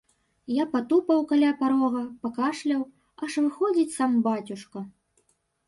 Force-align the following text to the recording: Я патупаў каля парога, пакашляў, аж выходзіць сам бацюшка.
Я 0.53 0.63
патупаў 0.75 1.19
каля 1.31 1.51
парога, 1.59 2.01
пакашляў, 2.25 2.81
аж 3.27 3.33
выходзіць 3.45 3.95
сам 3.99 4.11
бацюшка. 4.27 4.79